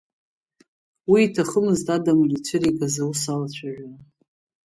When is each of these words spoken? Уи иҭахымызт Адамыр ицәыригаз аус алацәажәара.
Уи 1.11 1.21
иҭахымызт 1.25 1.87
Адамыр 1.95 2.31
ицәыригаз 2.35 2.95
аус 3.03 3.21
алацәажәара. 3.33 3.89